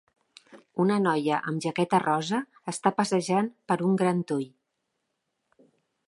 Una 0.83 0.95
noia 1.01 1.41
amb 1.51 1.65
jaqueta 1.65 1.99
rosa 2.03 2.39
està 2.73 2.91
passejant 3.01 3.51
per 3.73 3.77
un 3.89 3.99
gran 4.03 4.23
toll. 4.31 4.49